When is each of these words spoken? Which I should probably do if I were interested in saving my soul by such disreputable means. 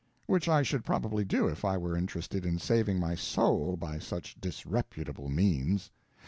Which 0.25 0.49
I 0.49 0.63
should 0.63 0.83
probably 0.83 1.23
do 1.23 1.47
if 1.47 1.63
I 1.63 1.77
were 1.77 1.95
interested 1.95 2.43
in 2.43 2.57
saving 2.57 2.99
my 2.99 3.13
soul 3.13 3.77
by 3.77 3.99
such 3.99 4.35
disreputable 4.41 5.29
means. 5.29 5.91